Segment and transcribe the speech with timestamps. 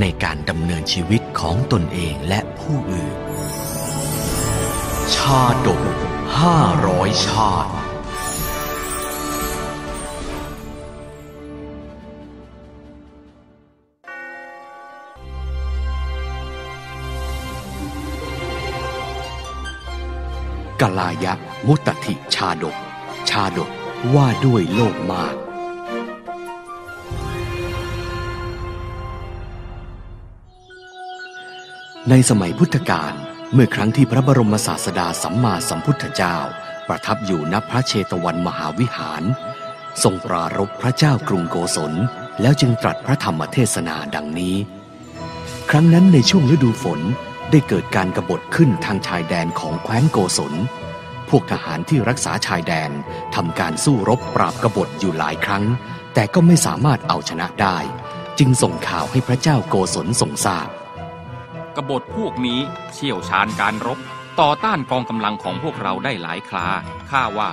[0.00, 3.16] ในการดำเนินชีวิตของตนเองและผู้อื่น
[5.14, 5.82] ชาดก
[6.40, 7.72] ห้าร้อยชาติ
[20.82, 21.32] กลายะ
[21.66, 22.76] มุตติชาดก
[23.30, 23.70] ชาดก
[24.14, 25.45] ว่าด้วยโลกมาก
[32.10, 33.14] ในสมัยพุทธกาล
[33.52, 36.36] เมื่อครั้งที่พระบรมศาสดาสัมมาสัมพุทธเจ้า
[36.88, 39.22] ประทับอยู่ณพระเชตวันมหาวิหาร
[40.02, 41.92] ทรงปรารภพระเจ้ากรุงโกศล
[42.40, 44.56] แล้วจึงตรัสพระธรรมเทศนาดังนี้
[45.70, 47.00] ครั้งนั้นในช่วงฤดูฝน
[47.50, 50.54] ได้เกิดการกรบฏขึ้นทางชายแดนของแคว้นโกศล
[51.28, 52.90] พวกทหารที่รักษาชายแดน
[53.34, 55.64] ทำการสู้รบปราบกบฏอยู่หลายครั้ง
[56.14, 57.78] แต่ก็ไม่สามารถเอาชนะได้
[58.38, 60.70] จึงส่งข่าวให้พระเจ้าโกศลทรงทราบ
[61.76, 62.60] กบฏพวกนี้
[62.92, 63.98] เชี่ยวชาญการรบ
[64.40, 66.68] ต่อต้านกองกำลังของพวกเราได้หลายครา
[67.10, 67.50] ข้าว่า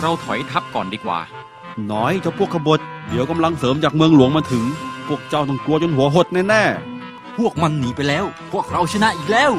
[0.00, 1.20] เราถอยทัพก่อนดีกว่า
[1.92, 4.64] น้อยเจ้าพวกขบฏเดี๋ยวกำลังเสริมจากเมืองหลวงมาถึง
[5.08, 6.64] พวกเจ้าต้องกลัวจนหัวหดแน่
[7.38, 9.50] พวกมันหนีไปแล้ว พวกเราชนะอีกแล้ว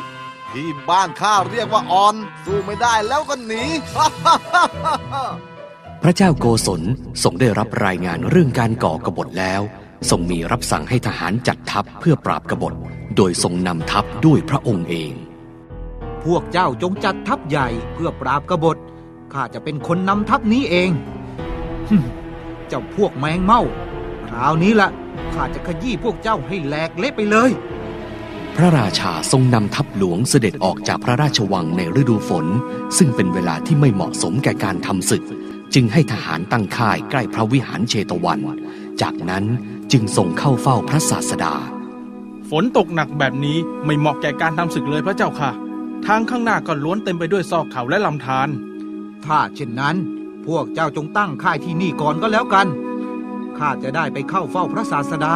[0.53, 3.63] ที่บ้านข้าเรียกว่าออน สู้ไม่ได้แล้วก็หนี
[6.03, 6.81] พระเจ้าโกศล
[7.23, 9.61] ทรงได้รับรายงานเรื่องการก่อกบฏแล้ว
[10.09, 12.73] ทรงมีรับสั่งให้ทหารจัดทัพเพื่อปราบกบฏ
[13.15, 15.11] โดยทรงนำทัพด้วยพระองค์เอง
[16.23, 18.77] พวกเจ้าจงจัดทัพใหญ่เพื่อปราบกบฏ
[19.33, 20.91] ข้าจะเป็นคนนำทัพนี้เอง
[21.89, 22.03] ฮึ่ม
[22.67, 23.61] เจ้าพวกแมงเม่า
[24.27, 24.89] คราวนี้ละ
[25.33, 27.51] ข้าจะขยี้พวกเจ้าให้แหลกเละไปเลย
[28.55, 32.45] พระราชาทรงนำทัพหลวงเสด็จออกจากพระราชวังในฤดูฝน
[32.97, 35.23] ซึ่งเป็นเวลาที่ไม่เหมาะสมแก่การทำศึก
[35.73, 38.39] จึงให้ทหารตั้งค่ายใกล้พระวิหารเชตวัน
[39.01, 39.45] จากนั้น
[39.91, 41.53] จึงส่งเข้าเฝ้าพระศาสดา
[42.49, 45.51] ฝนตกหนักแบบนี้ไม่เหมาะแก่การทำศึกเลยพระเจ้าค่ะ
[46.05, 48.47] ทางข้างหน้าก็ล้วนเต็มไปด้วยซอกเขาและลำธาร
[49.25, 49.95] ถ้าเช่นนั้น
[50.47, 52.67] พวกเจ้าจงตั้งค่ายที่นี่ก่อนก็แล้วกัน
[53.57, 55.33] ข้าจะได้ไปเข้าเฝ้าพระศาสดา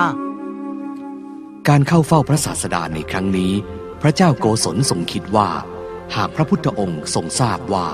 [1.67, 3.53] การเข้าเฝ้าพระศาสดาในครั้งนี้
[4.01, 5.49] พระเจ้าโกศลทรงคิดว่า
[6.15, 7.87] หากพระพุทธองค์ทรงทราบว่า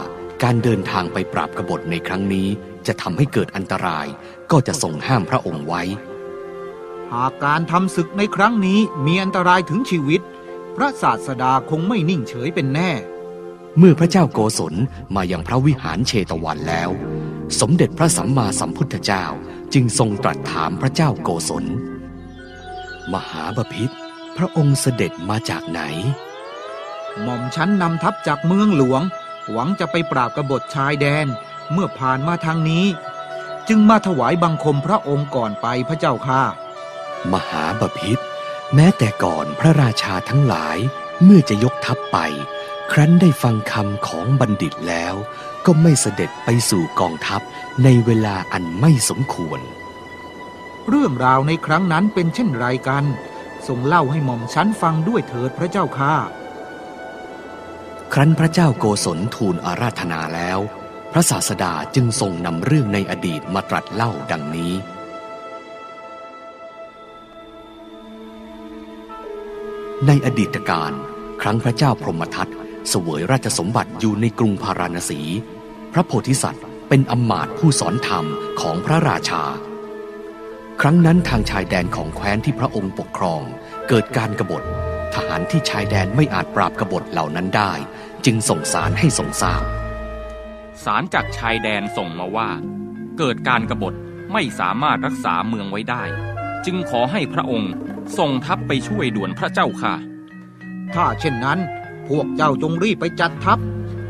[0.44, 2.48] การเดินทางไปปราบกบฏในครั้งนี้
[2.88, 4.08] จะทำให้เกิดอันตราย
[4.52, 5.84] ก็จะทรงห้ามพระองค์ไว้
[7.12, 10.22] หากการทำศึกในครั้งนี้มีอันตรายถึงชีวิต
[10.75, 12.92] พระศาสดาคงไม่นิ่งเฉยเป็นแน่
[13.78, 14.74] เมื่อพระเจ้าโกศล
[15.16, 16.90] มายังพระวิหารเชตวันแล้ว
[17.59, 19.25] สมเด็จพระสัมมาสัมพุทธเจ้า
[19.74, 21.66] จึงทรงตรัสถามพระเจ้าโกศล
[23.13, 23.90] มหาบพิษ
[24.38, 25.81] พระองค์เสด็จมาจากไหน
[27.22, 29.02] หม่อมฉันนำทัพจากเมืองหลวง
[29.52, 31.28] หวังจะไปปราบกบฏชายแดน
[31.72, 32.86] เมื่อผ่านมาทางนี้
[33.68, 36.42] จึงมาถวายบังคมพระองค์ก่อนไปพระเจ้าค่ะ
[37.34, 38.20] มหาบพิษ
[38.76, 40.78] แม้แต่ก่อนพระราชาทั้งหลาย
[41.24, 42.18] เมื่อจะยกทัพไป
[42.92, 45.16] ครั้นได้ฟังคำของบัณฑิตแล้ว
[45.66, 47.42] ก็ไม่เสด็จไปสู่กองทัพ
[47.84, 49.60] ในเวลาอันไม่สมควร
[50.90, 53.04] เรื่องราวในครั้งนั้นเป็นเช่นไรกัน
[53.68, 56.14] ทรงเล่าให้หม่อมฉันฟังด้วยเถิดพระเจ้าค่ะ
[58.14, 60.60] ครั้นพระเจ้าโกศลทูลอาราธนาแล้ว
[61.14, 64.74] พระศาสดาจึงทรงนำเรื่องในอดีตมาตรัสเล่าดังนี้
[70.08, 70.92] ในอดีตการ
[71.42, 72.52] ครั้งพระเจ้าพรหมทัต
[72.90, 75.20] เสวยราชสมบัติอยู่ในกรุงพาราณสี
[75.94, 78.26] พระโพธิสัตว์เป็นอำมาตผู้สอนธรรม
[78.62, 79.44] ของพระราชา
[80.81, 83.42] ครั้งนั้นทางชายแดนของแคว้นที่พระองค์ปกครอง
[83.88, 84.64] เกิดการกรบฏ
[85.14, 87.74] ทหารที่ชายแดนไม่อาจปราบกบฏเหล่านั้นได้
[88.25, 89.64] จึงส่งสารให้ทรงทราบ
[90.86, 92.50] สารจากชายแดนส่งมาว่า
[93.18, 93.94] เกิดการกรบฏ
[94.33, 96.04] ไม่สามารถรักษาเมืองไว้ได้
[96.66, 97.74] จึงขอให้พระองค์
[98.18, 99.95] ส่งทัพไปช่วยด่วนพระเจ้าค่ะ
[100.94, 101.60] ถ้าเช่นนั้น
[102.07, 103.60] พวกเจ้าจงรีบไปจัดทัพ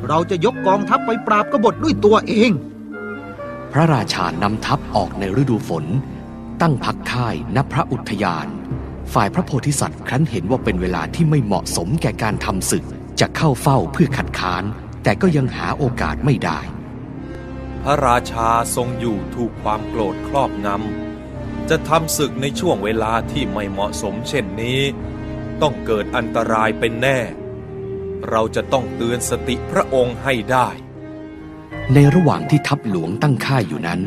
[0.08, 2.52] เราจะยกกองทัพไปปราบกบฏด้วยตัวเอง
[3.72, 5.86] พระราชานำทัพออกในฤดูฝน
[6.62, 8.48] ตั้งพักค่ายณพระอุทยาน
[9.14, 12.86] ฝ่ายพระโพธิสัตว์ครั้นเห็นว่าเป็นเวลาที่ไม่เหมาะสมแก่การทำศึก
[13.20, 14.64] จะเข้าเฝ้าเพื่อขัดค้าน
[15.04, 16.60] แต่ก็ยังหาโอกาสไม่ได้
[17.84, 24.82] พระราชาทรงอยู่ถูกความโกรธครอบงำจะทำศึกในช่วงเวลาที่ไม่เหมาะสมเช่นนี้
[25.62, 27.20] คต้องเกิดอันตรายเป็นแน่
[28.30, 30.70] เราจะต้องเตือนสติพระองค์ให้ได้
[31.94, 34.02] ในระหว่างที่ทัพหลวงตั้งค่ายอยู่นั้น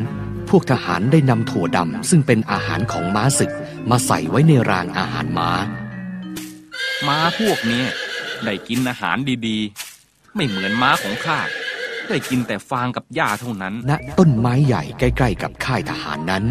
[0.49, 3.51] พวกทหารได้นำถั่วดำซึ่งเป็นอาหารของม้าศึก
[3.89, 5.49] มาใส่ไว้ในรางอาหารม้า
[7.07, 7.87] ม้าพวกเนี้ย
[8.45, 9.17] ได้กินอาหาร
[9.47, 9.84] ดีๆ
[10.35, 11.39] ไม่เหมือนม้าของข้า
[12.07, 16.43] ได้กินแต่ฟางกับหญ้าเท่านั้น ณ ต้นไม้ใหญ่ใกล้ ๆ กับค่ายทหารนั้น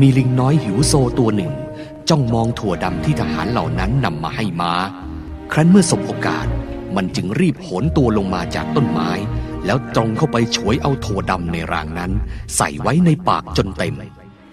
[0.00, 1.52] มีลิงน้อยหิวโซตัวหนึ่ง
[2.08, 4.72] จ้องมองถั่วดำที่ทหารเหล่านั้นนำมาให้ม้า
[5.52, 6.46] ครั้นเมื่อสบโอกาส
[6.96, 9.10] มันจึงรีบโหนตัวลงมาจากต้นไม้
[9.66, 12.12] แล้วตรงเข้าไปฉวยเอาถั่วดำในรางนั้น
[12.56, 13.94] ใส่ไว้ในปากจนเต็ม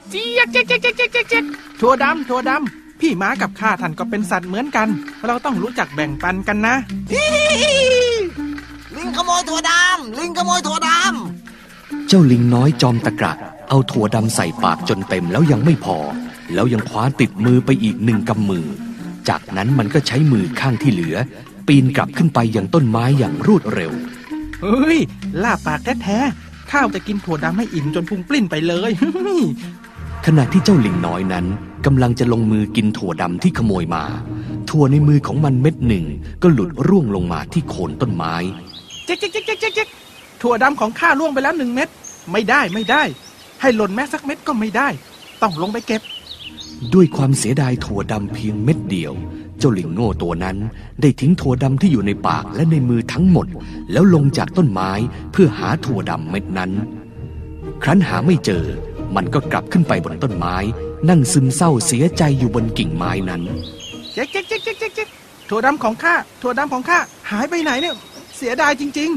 [0.09, 1.43] เจี๊ยกเจ๊กเจ๊กเจ๊กเจ๊กเจ๊กเจ๊ก
[1.79, 4.87] ถั่วดำถั่วดำพี่ม้ากับข้าท่านก็เป็นสัตว์เหมือนกัน
[5.25, 6.75] เราต้องรู้จักแบ่งปันกันนะ
[7.13, 7.27] ลิ
[8.19, 8.21] ง
[9.15, 10.89] ขโมยถั่วดำลิงขโมยถั่วด
[12.07, 13.33] เจ้าลิงน้อยจอมตะกระ
[13.69, 15.97] เอาถั่วดำใส่ปากจนเต็มแล้วยังไม่พอ
[16.53, 18.67] แล้วยังคว้าติดมือไปอีกหนึ่งกำมือ
[19.29, 21.15] จากนั้นมันก็ใช้มือข้างที่เหลือ
[21.67, 23.91] ปีนกลับขึ้นไปยังต้นไม้อย่างรวดเร็ว
[24.63, 24.97] เฮ้ย
[25.43, 28.91] ล่าปากแท้ๆข้าวจะกินถั่วดำให้อิ่มจนพุงปลิ้นไปเลย
[30.25, 31.45] ขณะที่เจ้าลิงน้อยนั้น
[31.85, 34.03] กำลังจะลงมือกินถั่วดำที่ขโมยมา
[34.69, 36.05] ถั่วในมือของมันเม็ดหนึ่ง
[36.41, 38.35] ก็หลุดร่วงลงมาที่โคนต้นไม้
[39.07, 39.87] เจ๊กเจ๊กเจ๊กเจ๊กเจ๊กเจ๊ก
[40.41, 41.89] ถั่วดำของข้าล่วงไปแล้วหนึ่งเม็ด
[42.31, 43.03] ไม่ได้ไม่ได้
[43.61, 44.87] ให้หล่นแม้สักเม็ดก็ไม่ได้
[45.41, 46.01] ต้องลงไปเก็บ
[46.93, 49.13] ด้วยความเสียดายถั่วดำเพียงเม็ดเดียว
[49.59, 50.57] เจ้าลิงโง่ตัวนั้น
[51.01, 53.47] ได้ทิ้งถั่วดำที่อยู่ในปากและในมือทั้งหมด
[53.91, 54.91] แล้วลงจากต้นไม้
[55.31, 56.71] เพื่อหาถั่วดำเม็ดนั้น
[57.83, 58.65] ครั้นหาไม่เจอ
[59.15, 60.55] มันก็กลับขึ้นไปบนต้นไม้
[61.09, 63.41] นั่งซึมเศร้าเสียใจอยู่บนกิ่งไม้นั้น
[64.13, 65.07] เจ๊กเจ๊กเจ๊กเจ๊กเจ๊กเจ๊ก
[65.49, 66.99] ถั่วดำของข้าถั่วดำของข้า
[67.31, 67.95] หายไปไหนเนี่ย
[68.37, 69.11] เสียดายจริง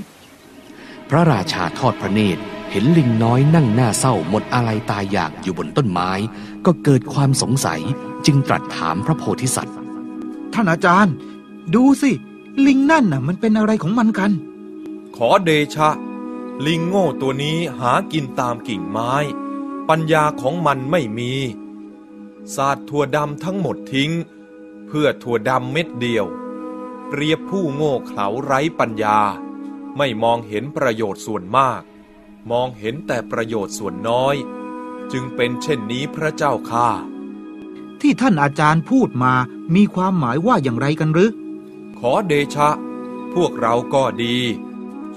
[1.11, 6.11] พระราชาทอดพระเนตรเห็นลิงน้อยนั่งหน้าเศร้าหมดอะไรตายอยากอยู่บนต้นไม้
[6.67, 7.81] ก็เกิดความสงสัย
[8.26, 9.76] จึงตรัสถามพระโพธิสัตว์
[10.55, 11.14] ท่านอาจารย์
[11.75, 12.11] ดูสิ
[12.67, 14.31] ลิงนั่นน่ะ มันเป็นอะไรของมันกัน
[15.17, 15.90] ขอเดชะ
[16.66, 19.14] ลิงโง่ตัวนี้หากินตามกิ่งไม้
[19.88, 21.32] ปัญญาของมันไม่มี
[22.55, 24.11] สาดถั่วดำทั้งหมดทิ้ง
[24.87, 26.26] เพื่อถั่วดำเม็ดเดียว
[27.12, 29.18] เปรียบผู้โง่เขลาไร้ปัญญา
[29.96, 31.82] ไม่มองเห็นประโยชน์ส่วนมาก
[32.50, 34.36] มองเห็นแต่ประโยชน์ส่วนน้อย
[35.12, 36.88] จึงเป็นเช่นนี้พระเจ้าค่า
[38.00, 39.34] ที่ท่านอาจารย์พูดมา
[39.74, 41.30] มีความหมายว่าอย่างไรกันหรือ
[41.98, 42.70] ขอเดชะ
[43.34, 44.36] พวกเราก็ดี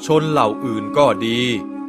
[0.05, 1.39] ชนเหล่าอื่นก็ดี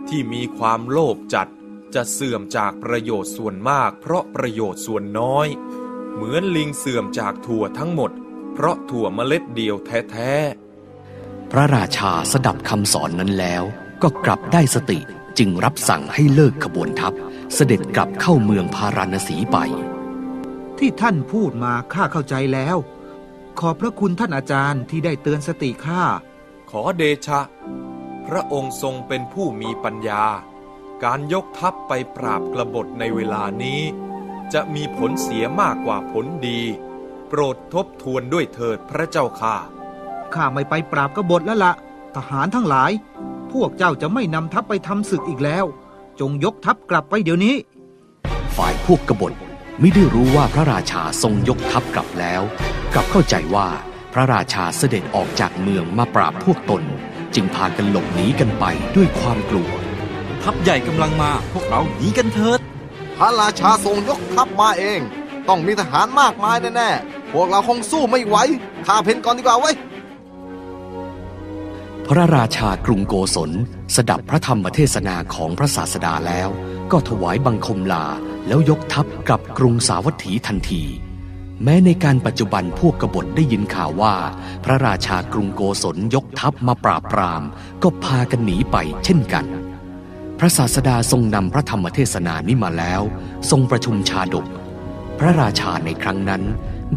[0.08, 1.48] ที่มีความโลภจัด
[1.94, 5.48] จะเสื่อมจากประโยชน์ส่วนมาก เพราะประโยชน์ส่วนน้อย
[6.14, 8.10] เหมือนลิงเสื่อมจากถั่วทั้งหมด
[8.54, 13.64] เพราะถั่วเมล็ดเดียวแท้ๆ พระราชาสดับคำสอนนั้นแล้ว
[14.02, 14.98] ก็กลับได้สติ
[15.38, 17.12] จึงรับสั่งให้เลิกขบวนทัพ
[17.54, 19.56] เสด็จกลับเข้าเมืองพาราณสีไป
[20.78, 22.76] ที่ท่านพูดมาข้าเข้าใจแล้ว
[23.60, 26.02] ขอบพระคุณท่านอาจารย์ที่ได้เตือนสติข้า
[26.70, 27.40] ขอเดชะ
[28.26, 30.24] พระองค์ทรงเป็นผู้มีปัญญา
[31.04, 33.80] การยกทัพไปปราบกบฏในเวลานี้
[34.52, 36.60] จะมีผลเสียมากกว่าผลดี
[37.28, 39.56] โปรดทบทวนด้วยเถิดพระเจ้าค่ะ
[40.34, 41.72] ข้าไม่ไปปราบกบฏแล้วละ
[42.16, 42.90] ทหารทั้งหลาย
[43.52, 45.64] พวกเจ้าจะไม่นำทัพไปทำศึกอีกแล้ว
[46.20, 47.54] จงยกทัพกลับไปเดี๋ยวนี้
[48.56, 49.32] ฝ่ายพวกกบฏ
[49.80, 52.42] ไม่ได้รู้ว่าพระราชาทรงยกทัพกลับแล้ว
[52.94, 53.68] กลับเข้าใจว่า
[54.12, 56.82] พระราชาเสด็จออกจากเมืองมาปราบพวกตน
[57.34, 58.64] จึงพากันหลบหนีกันไป
[58.96, 59.70] ด้วยความกลัว
[60.42, 65.00] ทัพใหญ่กำลังมาพวกเราหนีกันเถิดำพระราชาทรงยกทัพมาเอง
[65.48, 68.36] ต้องมีทหารมากมายแน่ๆพวกเราคงสู้ไม่ไหว
[68.86, 69.76] ข้าเพนก่อนดีกว่าเว้ย
[72.08, 73.50] พระราชากรุงโกศล
[73.96, 76.48] สดับพระธรรมเทศนาของพระศาสดาแล้ว
[76.92, 78.06] ก็ถวายบังคมลา
[78.46, 80.82] แล้วยกทัพกลับกรุงสาวัตถีทันที
[81.62, 84.14] แม้ในการปัจจุบันพวกกบฏได้ยินข่าวว่า
[84.64, 87.42] พระราชากรุงโกศลยกทัพมาปราบปราม
[87.82, 89.44] ก็พากันหนีไปเช่นกัน
[90.38, 93.02] พระศาสดาทรงนำพระธรรมเทศนานี้มาแล้ว
[93.50, 94.46] ทรงประชุมชาดก
[95.18, 96.42] พระราชาในครั้งนั้น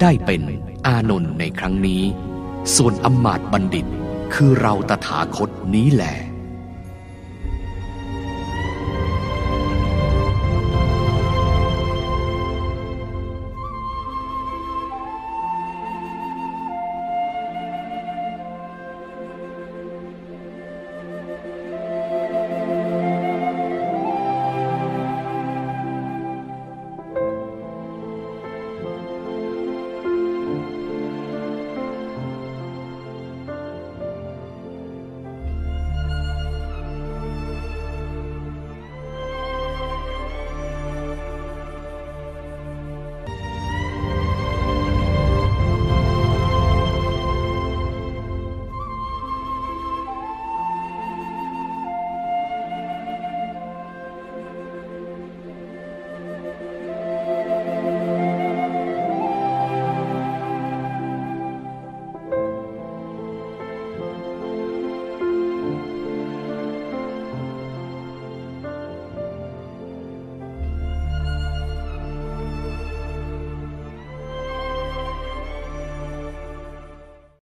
[0.02, 0.42] ได้เป็น
[0.88, 2.04] อานนท์ในครั้งนี้
[2.76, 3.86] ส่วนอำมาตบัณฑิต
[4.34, 6.16] คือเราตถาคตนี้แหละ